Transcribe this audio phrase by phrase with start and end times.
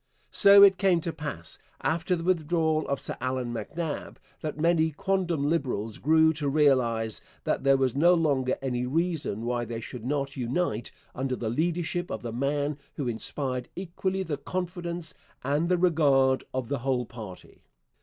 [0.31, 5.47] So it came to pass, after the withdrawal of Sir Allan MacNab, that many quondam
[5.47, 10.35] Liberals grew to realize that there was no longer any reason why they should not
[10.35, 16.45] unite under the leadership of the man who inspired equally the confidence and the regard
[16.51, 17.61] of the whole party.